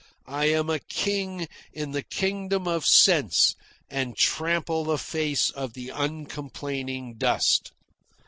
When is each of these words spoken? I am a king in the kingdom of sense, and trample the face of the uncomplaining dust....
I 0.25 0.45
am 0.45 0.67
a 0.67 0.79
king 0.79 1.47
in 1.73 1.91
the 1.91 2.01
kingdom 2.01 2.67
of 2.67 2.87
sense, 2.87 3.53
and 3.87 4.17
trample 4.17 4.83
the 4.83 4.97
face 4.97 5.51
of 5.51 5.73
the 5.73 5.89
uncomplaining 5.91 7.19
dust.... 7.19 7.71